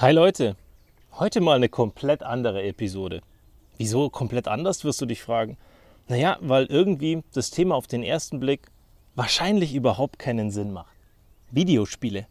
Hi 0.00 0.12
Leute, 0.12 0.56
heute 1.18 1.42
mal 1.42 1.56
eine 1.56 1.68
komplett 1.68 2.22
andere 2.22 2.62
Episode. 2.62 3.20
Wieso 3.76 4.08
komplett 4.08 4.48
anders, 4.48 4.82
wirst 4.82 4.98
du 5.02 5.04
dich 5.04 5.20
fragen? 5.20 5.58
Naja, 6.08 6.38
weil 6.40 6.64
irgendwie 6.64 7.22
das 7.34 7.50
Thema 7.50 7.74
auf 7.74 7.86
den 7.86 8.02
ersten 8.02 8.40
Blick 8.40 8.68
wahrscheinlich 9.14 9.74
überhaupt 9.74 10.18
keinen 10.18 10.50
Sinn 10.50 10.72
macht. 10.72 10.96
Videospiele. 11.50 12.26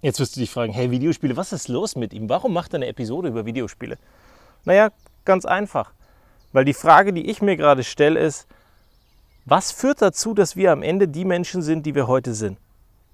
Jetzt 0.00 0.18
wirst 0.18 0.34
du 0.34 0.40
dich 0.40 0.50
fragen, 0.50 0.72
hey 0.72 0.90
Videospiele, 0.90 1.36
was 1.36 1.52
ist 1.52 1.68
los 1.68 1.94
mit 1.94 2.12
ihm? 2.12 2.28
Warum 2.28 2.52
macht 2.52 2.74
er 2.74 2.78
eine 2.78 2.88
Episode 2.88 3.28
über 3.28 3.46
Videospiele? 3.46 3.96
Naja, 4.64 4.90
ganz 5.24 5.44
einfach. 5.44 5.92
Weil 6.50 6.64
die 6.64 6.74
Frage, 6.74 7.12
die 7.12 7.30
ich 7.30 7.40
mir 7.42 7.56
gerade 7.56 7.84
stelle, 7.84 8.18
ist, 8.18 8.48
was 9.44 9.70
führt 9.70 10.02
dazu, 10.02 10.34
dass 10.34 10.56
wir 10.56 10.72
am 10.72 10.82
Ende 10.82 11.06
die 11.06 11.24
Menschen 11.24 11.62
sind, 11.62 11.86
die 11.86 11.94
wir 11.94 12.08
heute 12.08 12.34
sind? 12.34 12.58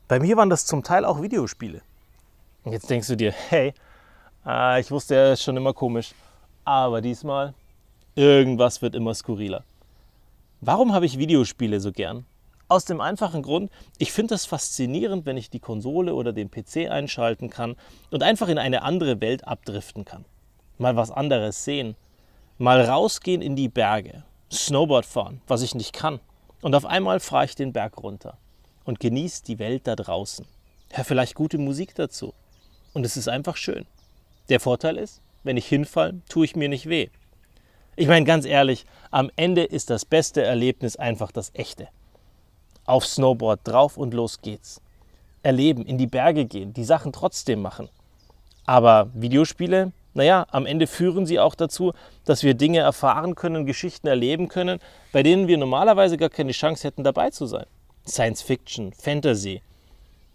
Bei 0.08 0.18
mir 0.20 0.38
waren 0.38 0.48
das 0.48 0.64
zum 0.64 0.82
Teil 0.82 1.04
auch 1.04 1.20
Videospiele. 1.20 1.82
Und 2.68 2.72
jetzt 2.72 2.90
denkst 2.90 3.08
du 3.08 3.16
dir, 3.16 3.32
hey, 3.48 3.72
äh, 4.44 4.78
ich 4.78 4.90
wusste 4.90 5.14
ja 5.14 5.36
schon 5.36 5.56
immer 5.56 5.72
komisch, 5.72 6.10
aber 6.66 7.00
diesmal, 7.00 7.54
irgendwas 8.14 8.82
wird 8.82 8.94
immer 8.94 9.14
skurriler. 9.14 9.64
Warum 10.60 10.92
habe 10.92 11.06
ich 11.06 11.16
Videospiele 11.16 11.80
so 11.80 11.92
gern? 11.92 12.26
Aus 12.68 12.84
dem 12.84 13.00
einfachen 13.00 13.40
Grund, 13.40 13.72
ich 13.96 14.12
finde 14.12 14.34
es 14.34 14.44
faszinierend, 14.44 15.24
wenn 15.24 15.38
ich 15.38 15.48
die 15.48 15.60
Konsole 15.60 16.14
oder 16.14 16.34
den 16.34 16.50
PC 16.50 16.90
einschalten 16.90 17.48
kann 17.48 17.74
und 18.10 18.22
einfach 18.22 18.48
in 18.48 18.58
eine 18.58 18.82
andere 18.82 19.18
Welt 19.22 19.48
abdriften 19.48 20.04
kann. 20.04 20.26
Mal 20.76 20.94
was 20.94 21.10
anderes 21.10 21.64
sehen. 21.64 21.96
Mal 22.58 22.82
rausgehen 22.82 23.40
in 23.40 23.56
die 23.56 23.70
Berge. 23.70 24.24
Snowboard 24.52 25.06
fahren, 25.06 25.40
was 25.46 25.62
ich 25.62 25.74
nicht 25.74 25.94
kann. 25.94 26.20
Und 26.60 26.74
auf 26.74 26.84
einmal 26.84 27.18
fahre 27.20 27.46
ich 27.46 27.54
den 27.54 27.72
Berg 27.72 27.96
runter 27.96 28.36
und 28.84 29.00
genieße 29.00 29.42
die 29.44 29.58
Welt 29.58 29.86
da 29.86 29.96
draußen. 29.96 30.44
Hör 30.90 31.04
vielleicht 31.04 31.34
gute 31.34 31.56
Musik 31.56 31.94
dazu. 31.94 32.34
Und 32.92 33.04
es 33.04 33.16
ist 33.16 33.28
einfach 33.28 33.56
schön. 33.56 33.86
Der 34.48 34.60
Vorteil 34.60 34.96
ist, 34.96 35.20
wenn 35.44 35.56
ich 35.56 35.66
hinfall, 35.66 36.20
tue 36.28 36.44
ich 36.44 36.56
mir 36.56 36.68
nicht 36.68 36.88
weh. 36.88 37.08
Ich 37.96 38.08
meine 38.08 38.24
ganz 38.24 38.44
ehrlich, 38.44 38.86
am 39.10 39.30
Ende 39.36 39.64
ist 39.64 39.90
das 39.90 40.04
beste 40.04 40.42
Erlebnis 40.42 40.96
einfach 40.96 41.32
das 41.32 41.50
echte. 41.54 41.88
Auf 42.86 43.06
Snowboard 43.06 43.60
drauf 43.64 43.96
und 43.96 44.14
los 44.14 44.40
geht's. 44.40 44.80
Erleben, 45.42 45.84
in 45.84 45.98
die 45.98 46.06
Berge 46.06 46.44
gehen, 46.44 46.72
die 46.72 46.84
Sachen 46.84 47.12
trotzdem 47.12 47.60
machen. 47.60 47.88
Aber 48.66 49.10
Videospiele, 49.14 49.92
naja, 50.14 50.46
am 50.50 50.66
Ende 50.66 50.86
führen 50.86 51.26
sie 51.26 51.38
auch 51.38 51.54
dazu, 51.54 51.92
dass 52.24 52.42
wir 52.42 52.54
Dinge 52.54 52.80
erfahren 52.80 53.34
können, 53.34 53.66
Geschichten 53.66 54.06
erleben 54.06 54.48
können, 54.48 54.80
bei 55.12 55.22
denen 55.22 55.48
wir 55.48 55.58
normalerweise 55.58 56.16
gar 56.16 56.30
keine 56.30 56.52
Chance 56.52 56.86
hätten 56.86 57.04
dabei 57.04 57.30
zu 57.30 57.46
sein. 57.46 57.66
Science 58.06 58.42
Fiction, 58.42 58.92
Fantasy, 58.92 59.62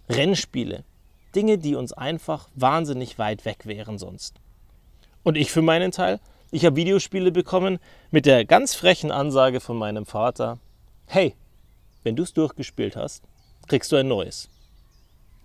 Rennspiele, 0.10 0.84
Dinge, 1.36 1.58
die 1.58 1.76
uns 1.76 1.94
einfach 1.94 2.50
wahnsinnig 2.56 3.18
weit 3.18 3.46
weg 3.46 3.66
wären 3.66 3.98
sonst. 3.98 4.36
Und 5.24 5.38
ich 5.38 5.52
für 5.52 5.62
meinen 5.62 5.92
Teil, 5.92 6.20
ich 6.52 6.66
habe 6.66 6.76
Videospiele 6.76 7.32
bekommen 7.32 7.80
mit 8.12 8.26
der 8.26 8.46
ganz 8.46 8.76
frechen 8.76 9.12
Ansage 9.12 9.60
von 9.60 9.78
meinem 9.78 10.06
Vater, 10.06 10.60
hey, 11.08 11.36
wenn 12.04 12.16
du 12.16 12.24
es 12.24 12.34
durchgespielt 12.34 12.96
hast, 12.96 13.24
kriegst 13.68 13.92
du 13.92 13.96
ein 13.96 14.08
neues. 14.08 14.50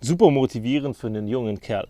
Super 0.01 0.29
motivierend 0.29 0.95
für 0.95 1.07
einen 1.07 1.27
jungen 1.27 1.59
Kerl. 1.59 1.87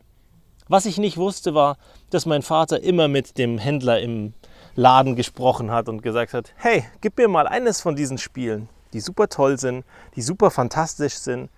Was 0.67 0.85
ich 0.85 0.99
nicht 0.99 1.17
wusste, 1.17 1.53
war, 1.53 1.77
dass 2.11 2.25
mein 2.25 2.43
Vater 2.43 2.81
immer 2.81 3.07
mit 3.07 3.37
dem 3.37 3.57
Händler 3.57 3.99
im 3.99 4.33
Laden 4.75 5.15
gesprochen 5.15 5.71
hat 5.71 5.89
und 5.89 6.03
gesagt 6.03 6.33
hat, 6.33 6.53
hey, 6.55 6.85
gib 7.01 7.17
mir 7.17 7.27
mal 7.27 7.47
eines 7.47 7.81
von 7.81 7.95
diesen 7.95 8.19
Spielen, 8.19 8.69
die 8.93 8.99
super 8.99 9.27
toll 9.27 9.57
sind, 9.57 9.83
die 10.15 10.21
super 10.21 10.51
fantastisch 10.51 11.15
sind, 11.15 11.49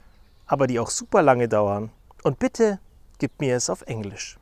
aber 0.48 0.66
die 0.66 0.80
auch 0.80 0.90
super 0.90 1.22
lange 1.22 1.48
dauern 1.48 1.92
und 2.24 2.40
bitte 2.40 2.80
gib 3.20 3.40
mir 3.40 3.56
es 3.56 3.70
auf 3.70 3.82
Englisch. 3.84 4.38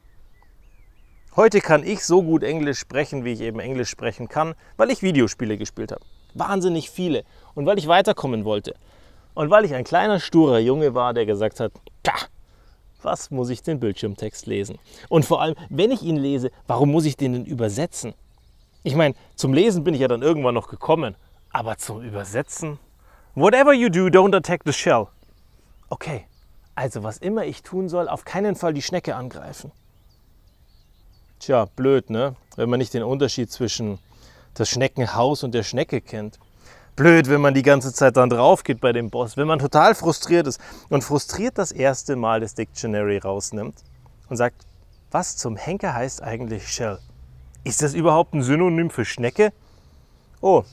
Heute 1.35 1.61
kann 1.61 1.83
ich 1.83 2.03
so 2.03 2.23
gut 2.23 2.43
Englisch 2.43 2.79
sprechen, 2.79 3.23
wie 3.23 3.33
ich 3.33 3.41
eben 3.41 3.59
Englisch 3.59 3.89
sprechen 3.89 4.27
kann, 4.27 4.55
weil 4.77 4.89
ich 4.89 5.03
Videospiele 5.03 5.57
gespielt 5.57 5.91
habe. 5.91 6.03
Wahnsinnig 6.33 6.89
viele. 6.89 7.23
Und 7.55 7.65
weil 7.65 7.77
ich 7.77 7.87
weiterkommen 7.87 8.45
wollte. 8.45 8.75
Und 9.35 9.49
weil 9.49 9.63
ich 9.63 9.73
ein 9.73 9.83
kleiner, 9.83 10.19
sturer 10.19 10.59
Junge 10.59 10.95
war, 10.95 11.13
der 11.13 11.25
gesagt 11.25 11.59
hat, 11.59 11.71
was 13.01 13.31
muss 13.31 13.49
ich 13.49 13.61
den 13.61 13.79
Bildschirmtext 13.79 14.47
lesen? 14.47 14.79
Und 15.07 15.23
vor 15.23 15.41
allem, 15.41 15.55
wenn 15.69 15.91
ich 15.91 16.03
ihn 16.03 16.17
lese, 16.17 16.51
warum 16.67 16.91
muss 16.91 17.05
ich 17.05 17.15
den 17.15 17.33
denn 17.33 17.45
übersetzen? 17.45 18.13
Ich 18.83 18.95
meine, 18.95 19.15
zum 19.35 19.53
Lesen 19.53 19.83
bin 19.83 19.93
ich 19.93 20.01
ja 20.01 20.07
dann 20.07 20.21
irgendwann 20.21 20.55
noch 20.55 20.67
gekommen. 20.67 21.15
Aber 21.51 21.77
zum 21.77 22.01
Übersetzen? 22.01 22.79
Whatever 23.35 23.73
you 23.73 23.89
do, 23.89 24.07
don't 24.07 24.35
attack 24.35 24.61
the 24.65 24.73
shell. 24.73 25.07
Okay, 25.89 26.25
also 26.79 27.03
was 27.03 27.17
immer 27.17 27.43
ich 27.43 27.61
tun 27.61 27.89
soll, 27.89 28.07
auf 28.07 28.23
keinen 28.23 28.55
Fall 28.55 28.73
die 28.73 28.81
Schnecke 28.81 29.17
angreifen. 29.17 29.73
Tja, 31.39 31.65
blöd, 31.65 32.09
ne? 32.09 32.37
Wenn 32.55 32.69
man 32.69 32.79
nicht 32.79 32.93
den 32.93 33.03
Unterschied 33.03 33.51
zwischen 33.51 33.99
das 34.53 34.69
Schneckenhaus 34.69 35.43
und 35.43 35.53
der 35.53 35.63
Schnecke 35.63 35.99
kennt. 35.99 36.39
Blöd, 36.95 37.29
wenn 37.29 37.41
man 37.41 37.53
die 37.53 37.63
ganze 37.63 37.93
Zeit 37.93 38.15
dann 38.15 38.29
drauf 38.29 38.63
geht 38.63 38.79
bei 38.79 38.93
dem 38.93 39.09
Boss, 39.09 39.35
wenn 39.35 39.47
man 39.47 39.59
total 39.59 39.93
frustriert 39.93 40.47
ist 40.47 40.61
und 40.89 41.03
frustriert 41.03 41.57
das 41.57 41.73
erste 41.73 42.15
Mal 42.15 42.39
das 42.39 42.55
Dictionary 42.55 43.17
rausnimmt 43.17 43.75
und 44.29 44.37
sagt, 44.37 44.65
was 45.11 45.35
zum 45.35 45.57
Henker 45.57 45.93
heißt 45.93 46.23
eigentlich 46.23 46.69
Shell? 46.69 46.99
Ist 47.65 47.81
das 47.81 47.93
überhaupt 47.93 48.33
ein 48.33 48.41
Synonym 48.41 48.89
für 48.89 49.03
Schnecke? 49.03 49.51
Oh, 50.39 50.63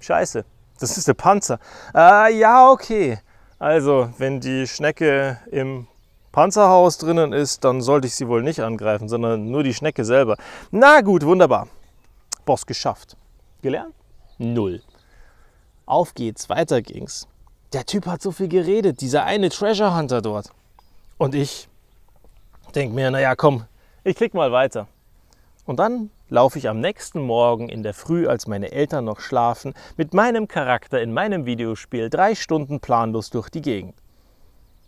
scheiße, 0.00 0.44
das 0.80 0.96
ist 0.96 1.06
der 1.06 1.14
Panzer. 1.14 1.58
Ah, 1.92 2.28
ja, 2.28 2.70
okay. 2.70 3.18
Also, 3.58 4.10
wenn 4.18 4.40
die 4.40 4.66
Schnecke 4.66 5.38
im 5.50 5.86
Panzerhaus 6.32 6.98
drinnen 6.98 7.32
ist, 7.32 7.64
dann 7.64 7.80
sollte 7.80 8.08
ich 8.08 8.14
sie 8.14 8.26
wohl 8.26 8.42
nicht 8.42 8.60
angreifen, 8.60 9.08
sondern 9.08 9.50
nur 9.50 9.62
die 9.62 9.74
Schnecke 9.74 10.04
selber. 10.04 10.36
Na 10.70 11.00
gut, 11.00 11.24
wunderbar. 11.24 11.68
Boss 12.44 12.66
geschafft. 12.66 13.16
Gelernt? 13.62 13.94
Null. 14.38 14.82
Auf 15.86 16.14
geht's, 16.14 16.48
weiter 16.48 16.82
ging's. 16.82 17.28
Der 17.72 17.86
Typ 17.86 18.06
hat 18.06 18.22
so 18.22 18.32
viel 18.32 18.48
geredet, 18.48 19.00
dieser 19.00 19.24
eine 19.24 19.48
Treasure 19.48 19.96
Hunter 19.96 20.22
dort. 20.22 20.50
Und 21.18 21.34
ich 21.34 21.68
denke 22.74 22.94
mir, 22.94 23.10
naja, 23.10 23.36
komm, 23.36 23.64
ich 24.02 24.16
klick 24.16 24.34
mal 24.34 24.50
weiter. 24.50 24.88
Und 25.66 25.78
dann 25.78 26.10
laufe 26.28 26.58
ich 26.58 26.68
am 26.68 26.80
nächsten 26.80 27.20
Morgen 27.20 27.68
in 27.68 27.82
der 27.82 27.94
Früh, 27.94 28.26
als 28.26 28.46
meine 28.46 28.72
Eltern 28.72 29.04
noch 29.04 29.20
schlafen, 29.20 29.74
mit 29.96 30.12
meinem 30.12 30.46
Charakter 30.46 31.00
in 31.00 31.12
meinem 31.12 31.46
Videospiel 31.46 32.10
drei 32.10 32.34
Stunden 32.34 32.80
planlos 32.80 33.30
durch 33.30 33.48
die 33.48 33.62
Gegend. 33.62 33.94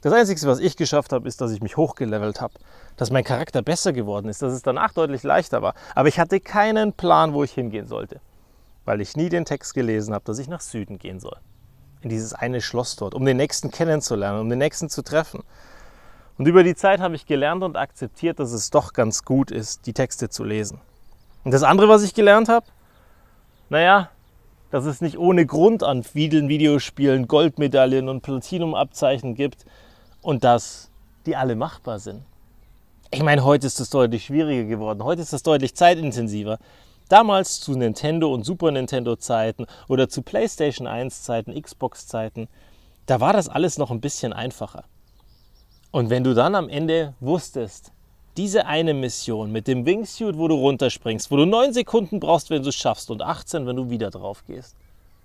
Das 0.03 0.13
Einzige, 0.13 0.41
was 0.43 0.61
ich 0.61 0.77
geschafft 0.77 1.13
habe, 1.13 1.27
ist, 1.27 1.41
dass 1.41 1.51
ich 1.51 1.63
mich 1.63 1.77
hochgelevelt 1.77 2.41
habe, 2.41 2.55
dass 2.97 3.11
mein 3.11 3.25
Charakter 3.25 3.63
besser 3.63 3.93
geworden 3.93 4.29
ist, 4.29 4.43
dass 4.43 4.53
es 4.53 4.63
danach 4.63 4.93
deutlich 4.93 5.23
leichter 5.23 5.63
war. 5.63 5.75
Aber 5.95 6.09
ich 6.09 6.21
hatte 6.21 6.39
keinen 6.41 6.93
Plan, 6.93 7.33
wo 7.33 7.43
ich 7.43 7.53
hingehen 7.53 7.87
sollte, 7.87 8.21
weil 8.85 9.01
ich 9.01 9.17
nie 9.17 9.31
den 9.31 9.47
Text 9.47 9.75
gelesen 9.75 10.15
habe, 10.15 10.25
dass 10.25 10.39
ich 10.39 10.49
nach 10.49 10.61
Süden 10.61 10.99
gehen 10.99 11.19
soll. 11.19 11.39
In 12.03 12.11
dieses 12.11 12.35
eine 12.35 12.61
Schloss 12.61 12.97
dort, 12.97 13.15
um 13.15 13.25
den 13.25 13.39
nächsten 13.39 13.71
kennenzulernen, 13.71 14.41
um 14.41 14.49
den 14.51 14.59
nächsten 14.59 14.91
zu 14.91 15.03
treffen. 15.03 15.43
Und 16.39 16.47
über 16.47 16.63
die 16.63 16.75
Zeit 16.75 17.01
habe 17.01 17.15
ich 17.17 17.27
gelernt 17.27 17.63
und 17.63 17.77
akzeptiert, 17.77 18.39
dass 18.39 18.53
es 18.53 18.71
doch 18.71 18.93
ganz 18.93 19.25
gut 19.25 19.51
ist, 19.51 19.87
die 19.87 19.95
Texte 19.95 20.29
zu 20.29 20.45
lesen. 20.45 20.81
Und 21.45 21.53
das 21.53 21.63
andere, 21.63 21.89
was 21.89 22.03
ich 22.03 22.13
gelernt 22.13 22.49
habe, 22.49 22.67
naja, 23.71 24.11
dass 24.71 24.85
es 24.85 25.01
nicht 25.01 25.17
ohne 25.17 25.47
Grund 25.47 25.83
an 25.83 26.03
vielen 26.03 26.49
Videospielen 26.49 27.29
Goldmedaillen 27.29 28.09
und 28.09 28.23
Platinumabzeichen 28.23 29.35
gibt 29.35 29.65
und 30.23 30.45
dass 30.45 30.91
die 31.25 31.37
alle 31.37 31.57
machbar 31.57 31.99
sind. 31.99 32.23
Ich 33.11 33.23
meine, 33.23 33.45
heute 33.45 33.67
ist 33.67 33.81
das 33.81 33.91
deutlich 33.91 34.27
schwieriger 34.27 34.65
geworden. 34.65 35.05
Heute 35.05 35.23
ist 35.23 35.33
das 35.33 35.43
deutlich 35.43 35.75
zeitintensiver. 35.75 36.59
Damals 37.09 37.61
zu 37.61 37.77
Nintendo 37.77 38.35
und 38.35 38.45
Super 38.45 38.73
Nintendo 38.73 39.15
Zeiten 39.17 39.67
oder 39.89 40.09
zu 40.09 40.23
PlayStation 40.23 40.89
1 40.89 41.23
Zeiten, 41.23 41.61
Xbox 41.61 42.09
Zeiten, 42.09 42.49
da 43.07 43.21
war 43.21 43.33
das 43.33 43.49
alles 43.49 43.79
noch 43.79 43.93
ein 43.93 44.01
bisschen 44.01 44.33
einfacher. 44.33 44.85
Und 45.97 46.11
wenn 46.11 46.25
du 46.25 46.35
dann 46.35 46.55
am 46.55 46.69
Ende 46.69 47.15
wusstest, 47.21 47.91
diese 48.37 48.67
eine 48.67 48.93
Mission 48.93 49.51
mit 49.51 49.67
dem 49.67 49.87
Wingsuit, 49.87 50.37
wo 50.37 50.47
du 50.47 50.55
runterspringst, 50.55 51.31
wo 51.31 51.39
du 51.39 51.47
9 51.47 51.73
Sekunden 51.73 52.21
brauchst, 52.21 52.51
wenn 52.51 52.63
du 52.63 52.69
es 52.69 52.75
schaffst 52.75 53.11
und 53.11 53.23
18, 53.23 53.67
wenn 53.67 53.77
du 53.77 53.89
wieder 53.89 54.11
drauf 54.11 54.45
gehst. 54.47 54.77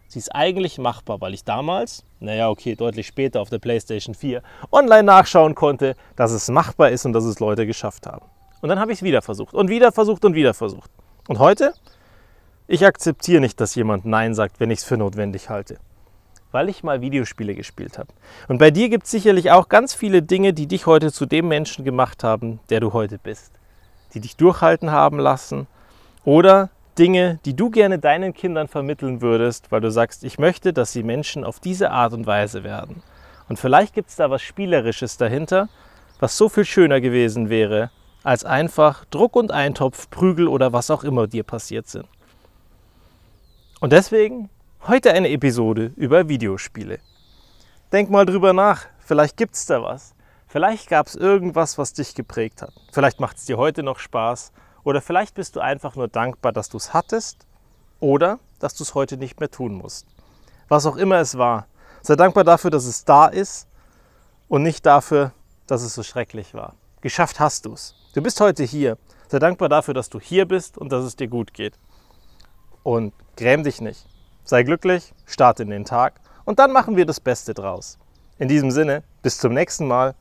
Sie 0.07 0.17
ist 0.17 0.33
eigentlich 0.33 0.77
machbar, 0.77 1.19
weil 1.19 1.33
ich 1.33 1.43
damals, 1.43 2.05
naja, 2.21 2.49
okay, 2.49 2.77
deutlich 2.77 3.05
später 3.05 3.41
auf 3.41 3.49
der 3.49 3.59
PlayStation 3.59 4.15
4, 4.15 4.43
online 4.71 5.03
nachschauen 5.03 5.55
konnte, 5.55 5.97
dass 6.15 6.31
es 6.31 6.47
machbar 6.47 6.91
ist 6.91 7.05
und 7.05 7.11
dass 7.11 7.25
es 7.25 7.41
Leute 7.41 7.65
geschafft 7.65 8.07
haben. 8.07 8.25
Und 8.61 8.69
dann 8.69 8.79
habe 8.79 8.93
ich 8.93 8.99
es 8.99 9.03
wieder 9.03 9.21
versucht 9.21 9.53
und 9.53 9.67
wieder 9.67 9.91
versucht 9.91 10.23
und 10.23 10.35
wieder 10.35 10.53
versucht. 10.53 10.89
Und 11.27 11.39
heute? 11.39 11.73
Ich 12.67 12.85
akzeptiere 12.85 13.41
nicht, 13.41 13.59
dass 13.59 13.75
jemand 13.75 14.05
Nein 14.05 14.33
sagt, 14.35 14.61
wenn 14.61 14.71
ich 14.71 14.79
es 14.79 14.85
für 14.85 14.95
notwendig 14.95 15.49
halte 15.49 15.79
weil 16.51 16.69
ich 16.69 16.83
mal 16.83 17.01
Videospiele 17.01 17.55
gespielt 17.55 17.97
habe. 17.97 18.09
Und 18.47 18.57
bei 18.57 18.71
dir 18.71 18.89
gibt 18.89 19.05
es 19.05 19.11
sicherlich 19.11 19.51
auch 19.51 19.69
ganz 19.69 19.93
viele 19.93 20.21
Dinge, 20.21 20.53
die 20.53 20.67
dich 20.67 20.85
heute 20.85 21.11
zu 21.11 21.25
dem 21.25 21.47
Menschen 21.47 21.85
gemacht 21.85 22.23
haben, 22.23 22.59
der 22.69 22.79
du 22.79 22.93
heute 22.93 23.17
bist. 23.17 23.51
Die 24.13 24.19
dich 24.19 24.35
durchhalten 24.35 24.91
haben 24.91 25.19
lassen 25.19 25.67
oder 26.25 26.69
Dinge, 26.97 27.39
die 27.45 27.55
du 27.55 27.69
gerne 27.69 27.99
deinen 27.99 28.33
Kindern 28.33 28.67
vermitteln 28.67 29.21
würdest, 29.21 29.71
weil 29.71 29.81
du 29.81 29.89
sagst, 29.89 30.23
ich 30.23 30.37
möchte, 30.37 30.73
dass 30.73 30.91
sie 30.91 31.03
Menschen 31.03 31.43
auf 31.43 31.59
diese 31.59 31.91
Art 31.91 32.13
und 32.13 32.27
Weise 32.27 32.63
werden. 32.63 33.01
Und 33.47 33.57
vielleicht 33.57 33.93
gibt 33.93 34.09
es 34.09 34.17
da 34.17 34.29
was 34.29 34.41
Spielerisches 34.41 35.17
dahinter, 35.17 35.69
was 36.19 36.37
so 36.37 36.49
viel 36.49 36.65
schöner 36.65 37.01
gewesen 37.01 37.49
wäre, 37.49 37.89
als 38.23 38.45
einfach 38.45 39.05
Druck 39.05 39.35
und 39.35 39.51
Eintopf, 39.51 40.09
Prügel 40.09 40.47
oder 40.47 40.73
was 40.73 40.91
auch 40.91 41.03
immer 41.03 41.27
dir 41.27 41.43
passiert 41.43 41.87
sind. 41.87 42.05
Und 43.79 43.93
deswegen 43.93 44.49
heute 44.87 45.13
eine 45.13 45.29
Episode 45.29 45.91
über 45.95 46.27
Videospiele. 46.27 46.99
Denk 47.91 48.09
mal 48.09 48.25
drüber 48.25 48.51
nach, 48.51 48.87
vielleicht 48.99 49.37
gibt 49.37 49.53
es 49.53 49.67
da 49.67 49.83
was. 49.83 50.15
Vielleicht 50.47 50.89
gab 50.89 51.07
es 51.07 51.15
irgendwas, 51.15 51.77
was 51.77 51.93
dich 51.93 52.15
geprägt 52.15 52.63
hat. 52.63 52.73
Vielleicht 52.91 53.19
macht 53.19 53.37
es 53.37 53.45
dir 53.45 53.57
heute 53.57 53.83
noch 53.83 53.99
Spaß 53.99 54.51
oder 54.83 55.01
vielleicht 55.01 55.35
bist 55.35 55.55
du 55.55 55.59
einfach 55.59 55.95
nur 55.95 56.07
dankbar, 56.07 56.51
dass 56.51 56.67
du 56.69 56.77
es 56.77 56.93
hattest 56.93 57.45
oder 57.99 58.39
dass 58.59 58.73
du 58.73 58.83
es 58.83 58.95
heute 58.95 59.17
nicht 59.17 59.39
mehr 59.39 59.51
tun 59.51 59.75
musst. 59.75 60.07
Was 60.67 60.87
auch 60.87 60.97
immer 60.97 61.17
es 61.17 61.37
war, 61.37 61.67
sei 62.01 62.15
dankbar 62.15 62.43
dafür, 62.43 62.71
dass 62.71 62.85
es 62.85 63.05
da 63.05 63.27
ist 63.27 63.67
und 64.47 64.63
nicht 64.63 64.85
dafür, 64.85 65.31
dass 65.67 65.83
es 65.83 65.93
so 65.93 66.01
schrecklich 66.01 66.55
war. 66.55 66.73
Geschafft 67.01 67.39
hast 67.39 67.65
du 67.65 67.73
es. 67.73 67.95
Du 68.15 68.21
bist 68.21 68.41
heute 68.41 68.63
hier. 68.63 68.97
Sei 69.27 69.37
dankbar 69.37 69.69
dafür, 69.69 69.93
dass 69.93 70.09
du 70.09 70.19
hier 70.19 70.45
bist 70.45 70.77
und 70.77 70.91
dass 70.91 71.05
es 71.05 71.15
dir 71.15 71.27
gut 71.27 71.53
geht. 71.53 71.77
Und 72.83 73.13
gräm 73.37 73.63
dich 73.63 73.79
nicht. 73.79 74.10
Sei 74.43 74.63
glücklich, 74.63 75.13
starte 75.25 75.63
in 75.63 75.69
den 75.69 75.85
Tag 75.85 76.19
und 76.45 76.59
dann 76.59 76.71
machen 76.71 76.97
wir 76.97 77.05
das 77.05 77.19
Beste 77.19 77.53
draus. 77.53 77.97
In 78.37 78.47
diesem 78.47 78.71
Sinne, 78.71 79.03
bis 79.21 79.37
zum 79.37 79.53
nächsten 79.53 79.87
Mal 79.87 80.15